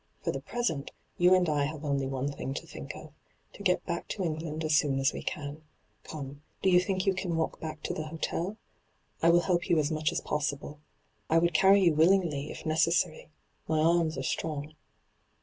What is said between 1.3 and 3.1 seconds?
and I have only one thing to think